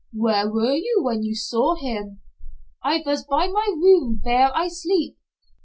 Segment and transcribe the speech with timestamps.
[0.13, 2.21] "Where were you when you saw him?"
[2.83, 5.15] "I vas by my room vere I sleep.